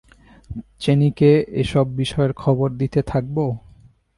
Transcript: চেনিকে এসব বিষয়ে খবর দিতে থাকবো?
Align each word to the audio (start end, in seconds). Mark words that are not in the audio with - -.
চেনিকে 0.81 1.31
এসব 1.61 1.85
বিষয়ে 1.95 2.31
খবর 2.33 2.67
দিতে 2.71 2.99
থাকবো? 3.03 3.45